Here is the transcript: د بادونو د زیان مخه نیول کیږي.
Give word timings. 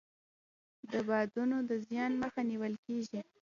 د 0.91 0.93
بادونو 1.07 1.57
د 1.69 1.71
زیان 1.87 2.11
مخه 2.21 2.41
نیول 2.49 2.73
کیږي. 2.85 3.21